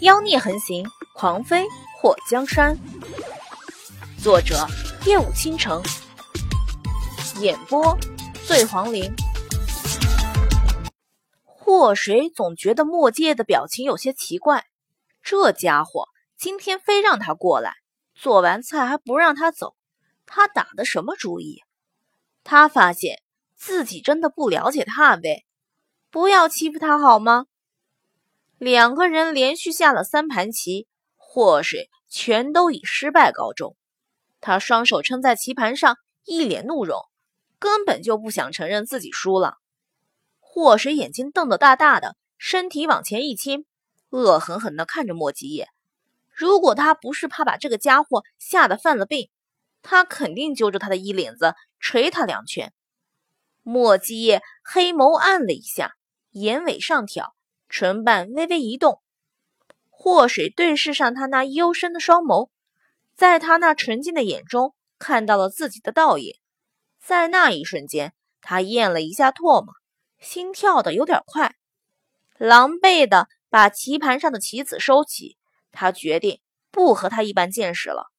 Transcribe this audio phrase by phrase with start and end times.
[0.00, 1.66] 妖孽横行，狂飞
[1.98, 2.76] 或江山。
[4.22, 4.66] 作者：
[5.06, 5.82] 夜舞倾城，
[7.40, 7.96] 演播：
[8.46, 9.10] 醉黄林。
[11.44, 14.66] 祸水总觉得墨界的表情有些奇怪，
[15.22, 17.76] 这家伙今天非让他过来，
[18.14, 19.76] 做完菜还不让他走，
[20.26, 21.62] 他打的什么主意？
[22.44, 23.22] 他发现
[23.56, 25.46] 自己真的不了解他呗，
[26.10, 27.46] 不要欺负他好吗？
[28.58, 33.76] 两个人连续下了三盘棋，祸水全都以失败告终。
[34.40, 36.98] 他双手撑在棋盘上，一脸怒容，
[37.58, 39.58] 根本就不想承认自己输了。
[40.40, 43.66] 祸水眼睛瞪得大大的，身体往前一倾，
[44.08, 45.68] 恶狠狠地看着莫吉叶。
[46.32, 49.28] 如果他不是怕把这个家伙吓得犯了病，
[49.82, 52.72] 他肯定揪着他的衣领子捶他两拳。
[53.62, 55.92] 莫吉叶黑眸暗了一下，
[56.30, 57.35] 眼尾上挑。
[57.68, 59.00] 唇瓣微微一动，
[59.90, 62.50] 祸水对视上他那幽深的双眸，
[63.14, 66.34] 在他那纯净的眼中看到了自己的倒影。
[66.98, 69.74] 在那一瞬间，他咽了一下唾沫，
[70.18, 71.54] 心跳的有点快，
[72.38, 75.36] 狼狈的把棋盘上的棋子收起。
[75.72, 78.10] 他决定不和他一般见识了，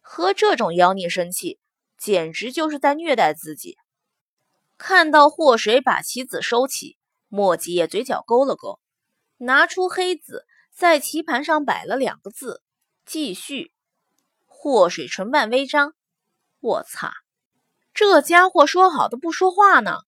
[0.00, 1.58] 和这种妖孽生气，
[1.96, 3.78] 简直就是在虐待自己。
[4.76, 8.78] 看到祸水把棋子收起，莫吉也嘴角勾了勾。
[9.38, 12.62] 拿出黑子，在棋盘上摆了两个字
[13.04, 13.72] ：“继续。”
[14.46, 15.92] 祸水唇瓣微张，
[16.60, 17.12] 我擦，
[17.92, 19.98] 这家伙说好的不说话呢？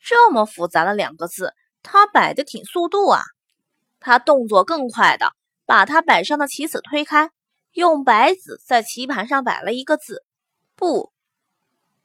[0.00, 3.22] 这么复杂的两个字，他摆的挺速度啊！
[4.00, 5.32] 他动作更快的，
[5.64, 7.30] 把他摆上的棋子推开，
[7.72, 10.24] 用白子在棋盘上摆了一个字
[10.74, 11.12] ：“不。”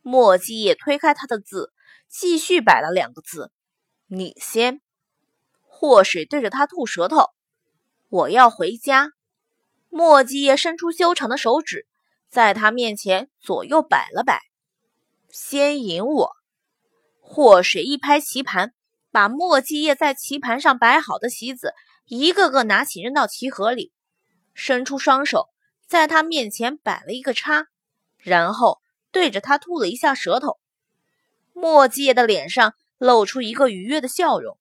[0.03, 1.73] 墨迹也推开他的字，
[2.07, 3.51] 继续摆了两个字
[4.07, 4.79] ：“你先。”
[5.79, 7.29] 祸水对着他吐舌头，
[8.09, 9.11] 我要回家。
[9.89, 11.85] 墨迹也伸出修长的手指，
[12.31, 14.41] 在他面前左右摆了摆。
[15.29, 16.31] 先引我！
[17.21, 18.73] 祸水一拍棋盘，
[19.11, 21.75] 把墨迹叶在棋盘上摆好的棋子
[22.07, 23.93] 一个个拿起扔到棋盒里，
[24.55, 25.45] 伸出双手
[25.85, 27.67] 在他面前摆了一个叉，
[28.17, 28.81] 然后
[29.11, 30.57] 对着他吐了一下舌头。
[31.53, 34.57] 墨迹叶的脸上露出一个愉悦的笑容。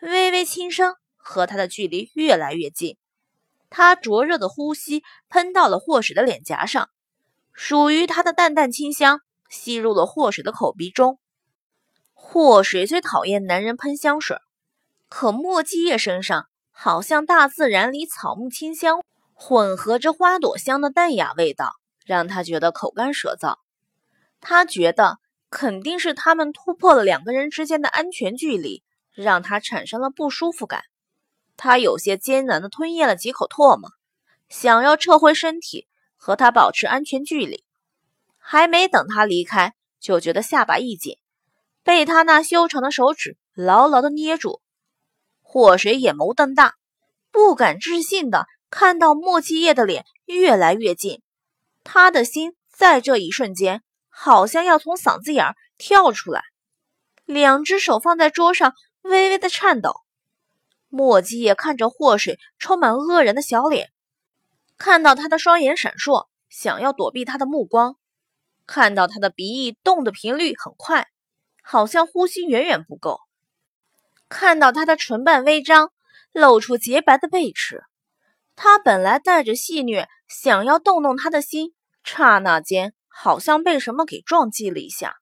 [0.00, 2.96] 微微轻声，和他的距离越来越近。
[3.68, 6.88] 他灼热的呼吸喷到了祸水的脸颊上，
[7.52, 11.18] 属于他的淡淡清香吸入了祸水的口鼻中。
[12.14, 14.38] 祸水最讨厌男人喷香水，
[15.08, 19.02] 可莫季叶身上好像大自然里草木清香
[19.34, 21.74] 混合着花朵香的淡雅味道，
[22.06, 23.56] 让他觉得口干舌燥。
[24.40, 25.18] 他觉得
[25.50, 28.82] 肯定是他们突破了两个人之间的安全距离。
[29.14, 30.84] 让他产生了不舒服感，
[31.56, 33.90] 他有些艰难地吞咽了几口唾沫，
[34.48, 37.64] 想要撤回身体和他保持安全距离。
[38.38, 41.18] 还没等他离开，就觉得下巴一紧，
[41.82, 44.60] 被他那修长的手指牢牢地捏住。
[45.42, 46.74] 祸水眼眸瞪大，
[47.30, 51.22] 不敢置信地看到莫七叶的脸越来越近，
[51.84, 56.42] 他的心在这一瞬间好像要从嗓子眼儿跳出来，
[57.24, 58.74] 两只手放在桌上。
[59.02, 59.94] 微微的颤抖，
[60.88, 63.90] 墨迹也看着祸水充满恶人的小脸，
[64.76, 67.96] 看到他的双眼闪烁，想要躲避他的目光，
[68.66, 71.08] 看到他的鼻翼动的频率很快，
[71.62, 73.20] 好像呼吸远远不够，
[74.28, 75.92] 看到他的唇瓣微张，
[76.32, 77.82] 露出洁白的贝齿，
[78.54, 81.74] 他本来带着戏谑，想要动动他的心，
[82.04, 85.16] 刹那间好像被什么给撞击了一下，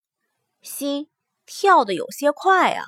[0.61, 1.09] 心
[1.47, 2.85] 跳的有些快啊。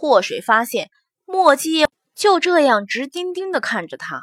[0.00, 0.90] 祸水发现
[1.26, 4.22] 墨迹就这样直盯盯地看着他，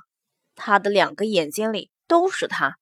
[0.55, 2.77] 他的两个眼睛里都是他，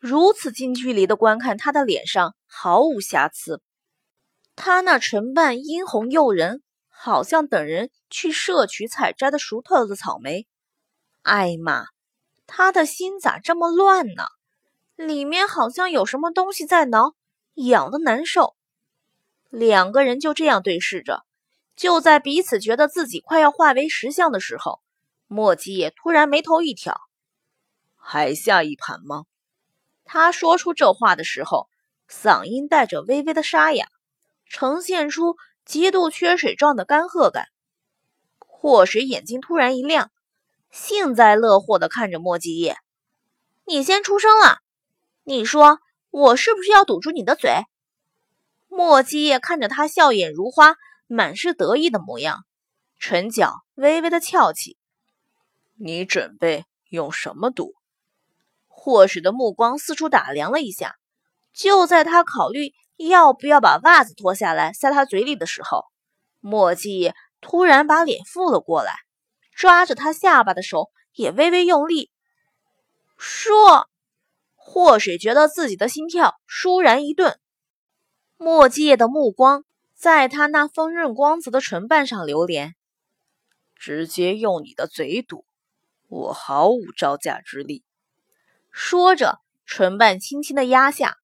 [0.00, 3.62] 如此近距离的观看他的脸上毫无瑕疵，
[4.56, 10.48] 他那唇瓣殷红诱人，好像等人去摄取采摘的熟透的草莓。
[11.22, 11.84] 艾玛，
[12.48, 14.24] 他的心咋这么乱呢？
[14.96, 17.14] 里面好像有什么东西在挠，
[17.54, 18.56] 痒的难受。
[19.50, 21.22] 两个人就这样对视着。
[21.76, 24.80] 就在彼此觉得自己快要化为石像的时候，
[25.26, 27.00] 莫吉也突然眉头一挑
[27.96, 29.24] ：“还下一盘吗？”
[30.04, 31.68] 他说出这话的时候，
[32.08, 33.88] 嗓音带着微微的沙哑，
[34.46, 37.48] 呈现出极度缺水状的干涸感。
[38.38, 40.10] 祸水眼睛突然一亮，
[40.70, 42.76] 幸灾乐祸地看着莫吉叶
[43.66, 44.58] ：“你先出声了，
[45.24, 45.80] 你说
[46.10, 47.50] 我是不是要堵住你的嘴？”
[48.68, 50.76] 莫吉叶看着他，笑眼如花。
[51.06, 52.44] 满是得意的模样，
[52.98, 54.78] 唇角微微的翘起。
[55.76, 57.74] 你准备用什么毒？
[58.68, 60.96] 霍水的目光四处打量了一下，
[61.52, 65.84] 就在他考虑要不要把袜子脱下来塞他嘴里的时候，
[66.40, 68.94] 墨迹叶突然把脸覆了过来，
[69.54, 72.10] 抓着他下巴的手也微微用力。
[73.16, 73.88] 说，
[74.54, 77.38] 霍水觉得自己的心跳倏然一顿。
[78.36, 79.64] 墨迹叶的目光
[80.04, 82.74] 在他那丰润光泽的唇瓣上流连，
[83.74, 85.46] 直接用你的嘴堵，
[86.08, 87.82] 我毫无招架之力。
[88.70, 91.16] 说着，唇瓣轻轻的压下，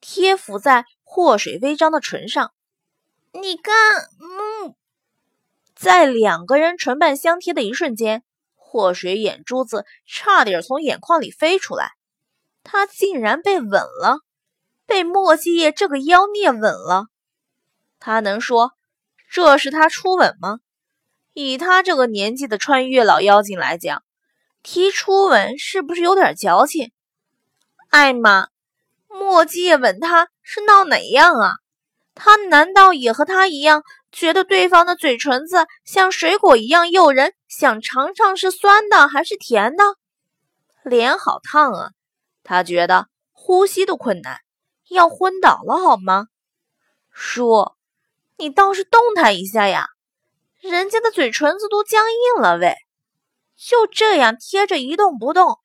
[0.00, 2.54] 贴伏在霍水微张的唇上。
[3.32, 3.74] 你干，
[4.18, 4.74] 嗯，
[5.74, 8.24] 在两个人唇瓣相贴的一瞬间，
[8.54, 11.90] 霍水眼珠子差点从眼眶里飞出来。
[12.62, 14.20] 他竟然被吻了，
[14.86, 17.08] 被墨迹叶这个妖孽吻了。
[17.98, 18.72] 他能说
[19.30, 20.58] 这是他初吻吗？
[21.32, 24.02] 以他这个年纪的穿越老妖精来讲。
[24.62, 26.90] 提初吻是不是有点矫情？
[27.90, 28.48] 艾玛，
[29.08, 31.56] 墨迹吻他是闹哪样啊？
[32.14, 33.82] 他难道也和他一样，
[34.12, 39.84] 觉得对方的嘴唇子像水果一样诱人，想尝尝是酸的还是甜的？
[40.84, 41.90] 脸好烫啊！
[42.42, 44.38] 他觉得呼吸都困难，
[44.88, 46.28] 要昏倒了好吗？
[47.10, 47.72] 叔，
[48.44, 49.86] 你倒是动弹一下呀！
[50.60, 52.76] 人家的嘴唇子都僵硬了喂。
[53.56, 55.60] 就这样贴着一动不动，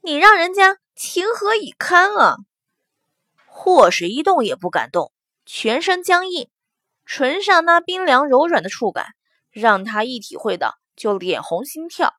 [0.00, 2.36] 你让人家情何以堪啊！
[3.44, 5.12] 霍水一动也不敢动，
[5.44, 6.48] 全身僵硬，
[7.04, 9.08] 唇上那冰凉柔软的触感
[9.50, 12.14] 让他一体会到就脸红心跳，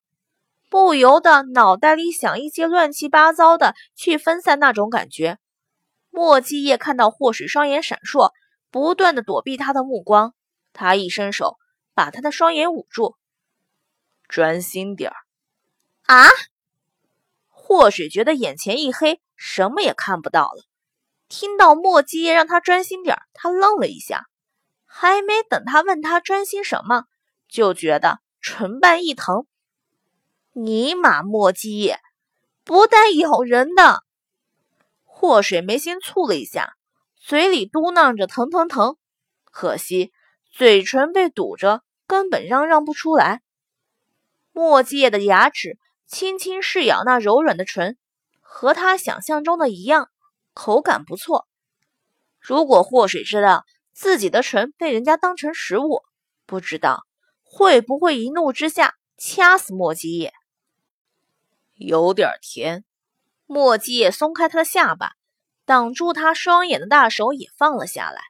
[0.70, 5.40] 不由得脑袋里想一些乱七八糟的去分散那种感觉。
[6.12, 8.32] 莫继业看到霍水双眼闪烁，
[8.76, 10.34] 不断的躲避他的目光，
[10.74, 11.56] 他一伸手
[11.94, 13.16] 把他的双眼捂住。
[14.28, 15.16] 专心点儿
[16.14, 16.28] 啊！
[17.48, 20.66] 霍水觉得眼前一黑，什么也看不到了。
[21.30, 24.26] 听到墨迹叶让他专心点儿，他愣了一下，
[24.86, 27.06] 还没等他问他专心什么，
[27.48, 29.48] 就觉得唇瓣一疼。
[30.52, 32.02] 尼玛，墨迹叶
[32.66, 34.04] 不带咬人的！
[35.06, 36.75] 霍水眉心蹙了一下，
[37.28, 38.98] 嘴里嘟囔着疼疼疼，
[39.46, 40.14] 可惜
[40.52, 43.42] 嘴唇被堵着，根本嚷嚷不出来。
[44.52, 47.98] 墨迹叶的牙齿轻轻试咬那柔软的唇，
[48.42, 50.12] 和他想象中的一样，
[50.54, 51.48] 口感不错。
[52.40, 56.04] 如果祸水知道自己的唇被人家当成食物，
[56.46, 57.08] 不知道
[57.42, 60.32] 会不会一怒之下掐死墨迹叶。
[61.74, 62.86] 有点甜。
[63.48, 65.14] 墨迹叶松开他的下巴，
[65.66, 68.22] 挡住他双眼的大手也放了下来。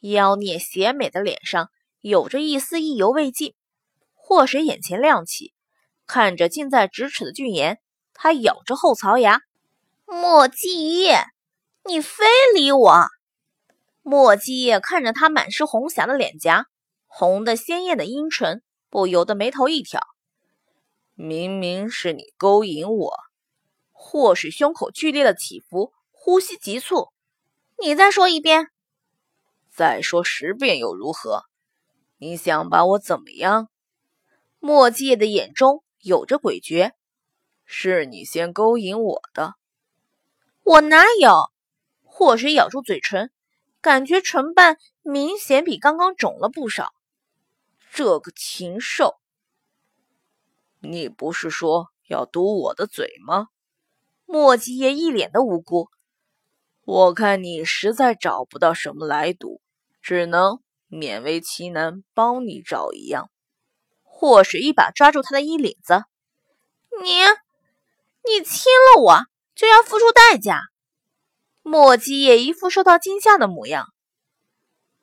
[0.00, 1.70] 妖孽邪美的脸上
[2.00, 3.54] 有着一丝意犹未尽。
[4.14, 5.52] 祸水眼前亮起。
[6.08, 7.80] 看着近在咫尺的俊颜，
[8.14, 9.40] 他咬着后槽牙
[10.06, 11.24] ：“莫季叶，
[11.84, 12.24] 你非
[12.54, 13.06] 礼我！”
[14.02, 16.66] 莫季叶看着他满是红霞的脸颊，
[17.08, 20.00] 红的鲜艳的阴唇，不由得眉头一挑
[21.14, 23.16] ：“明明是你勾引我。”
[23.90, 25.92] 霍水胸口剧烈的起伏，
[26.26, 27.12] 呼吸急促
[27.80, 28.72] ：“你再说一遍，
[29.70, 31.44] 再说十遍又如何？
[32.18, 33.68] 你想把我怎么样？”
[34.58, 35.84] 莫季叶的眼中。
[36.00, 36.92] 有着诡谲，
[37.64, 39.54] 是你先勾引我的，
[40.64, 41.32] 我哪有？
[42.02, 43.30] 霍水咬住嘴唇，
[43.80, 46.92] 感觉唇瓣明显比刚刚肿了不少。
[47.92, 49.16] 这个禽兽！
[50.80, 53.48] 你不是说要堵我的嘴吗？
[54.24, 55.88] 莫季叶一脸的无辜。
[56.86, 59.60] 我看你实在找不到什么来堵，
[60.00, 63.28] 只能勉为其难帮你找一样。
[64.04, 66.04] 祸水一把抓住他的衣领子，
[67.02, 69.18] 你，你亲了我
[69.56, 70.60] 就要付出代价。
[71.62, 73.92] 莫基也一副受到惊吓的模样。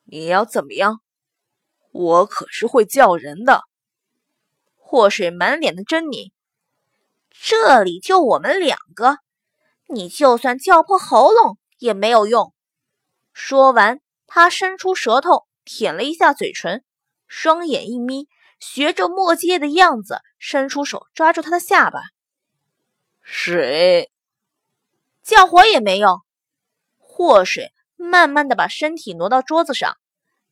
[0.04, 1.02] 你要怎么样？
[1.92, 3.60] 我可是会叫人的。
[4.74, 6.32] 祸水满脸的狰狞。
[7.30, 9.18] 这里就我们两个，
[9.88, 12.54] 你就算叫破喉咙也没有用。
[13.34, 16.82] 说完，他伸出舌头舔了一下嘴唇，
[17.28, 18.26] 双眼一眯。
[18.58, 22.00] 学着墨迹叶的样子，伸出手抓住他的下巴。
[23.20, 24.10] 水，
[25.22, 26.22] 叫火也没用。
[26.96, 29.98] 祸水慢慢的把身体挪到桌子上，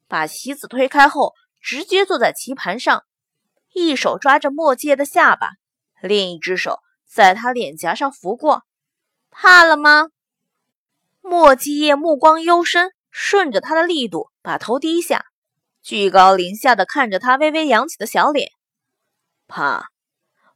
[0.08, 3.04] 把棋子推开后，直接坐在棋盘上，
[3.72, 5.52] 一手抓着墨迹叶的下巴，
[6.02, 8.64] 另一只手在他脸颊上拂过。
[9.30, 10.08] 怕了吗？
[11.22, 15.24] 墨迹叶目光幽深，顺着他的力度，把头低下。
[15.80, 18.50] 居高临下的看着他微微扬起的小脸，
[19.48, 19.86] 怕，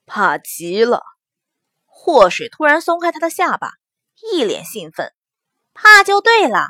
[0.05, 1.03] 怕极了。
[1.85, 3.73] 祸水突然松开他的下巴，
[4.33, 5.13] 一脸兴奋。
[5.73, 6.69] 怕就对了，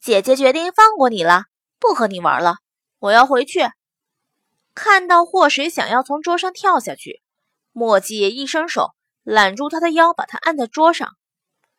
[0.00, 1.44] 姐姐决定放过你了，
[1.78, 2.56] 不和你玩了，
[2.98, 3.60] 我要回去。
[4.74, 7.22] 看到祸水想要从桌上跳下去，
[7.72, 8.90] 墨迹也一伸手
[9.22, 11.16] 揽住他的腰，把他按在桌上。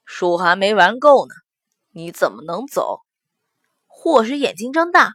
[0.04, 1.34] 书还没玩够呢，
[1.98, 3.02] 你怎么能走？
[3.88, 5.14] 祸水眼睛睁大，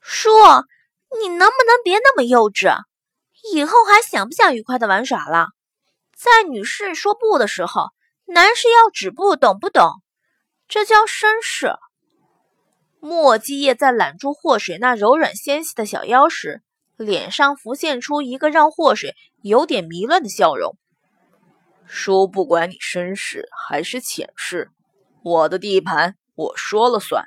[0.00, 0.30] 叔，
[1.20, 2.76] 你能不能别那么幼稚？
[3.54, 5.46] 以后还想不想愉快的玩耍了？
[6.12, 7.90] 在女士说不的时候，
[8.24, 9.88] 男士要止步，懂不懂？
[10.66, 11.76] 这叫绅士。
[12.98, 16.62] 墨迹叶在揽住祸水那柔软纤细的小腰时，
[16.96, 20.76] 脸上浮现出一个让祸水有点迷乱的笑容。
[21.86, 24.72] 叔，不管你绅士还是浅士，
[25.26, 27.24] 我的地盘我说了算。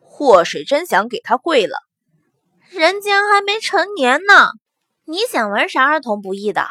[0.00, 1.78] 祸水真想给他跪了，
[2.68, 4.50] 人家还没成年呢，
[5.06, 6.68] 你想玩啥儿童不宜的？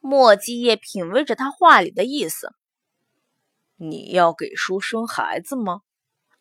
[0.00, 2.52] 墨迹叶品味着他话里的意思。
[3.76, 5.82] 你要给叔生孩子吗？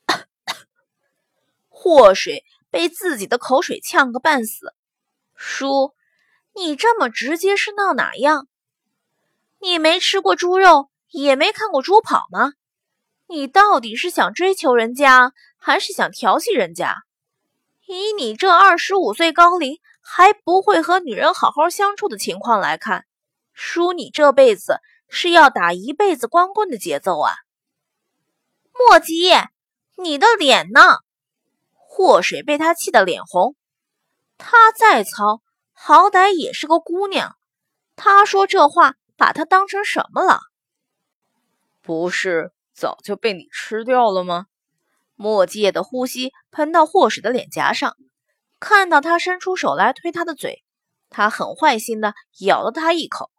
[1.70, 4.74] 祸水被自己的口水呛个半死。
[5.36, 5.94] 叔，
[6.56, 8.48] 你这么直接是闹哪样？
[9.60, 12.54] 你没吃过猪肉，也没看过猪跑吗？
[13.34, 16.98] 你到底是想追求人家，还是想调戏人家？
[17.88, 23.06] 以你这二十五岁高龄还不会和女人好好相处的情况来看，
[23.54, 24.80] 叔，你这辈子……
[25.16, 27.34] 是要打一辈子光棍的节奏啊！
[28.74, 29.30] 莫吉，
[29.96, 30.82] 你的脸呢？
[31.74, 33.56] 祸水被他气得脸红。
[34.40, 37.36] 他再糙，好歹也是个姑娘。
[37.96, 40.40] 他说这话，把他当成什么了？
[41.84, 44.48] 不是早就被你吃掉了吗？
[45.16, 47.96] 墨界的呼吸喷到霍使的脸颊上，
[48.60, 50.64] 看到他伸出手来推他的嘴，
[51.10, 53.30] 他很坏心的咬了他一口。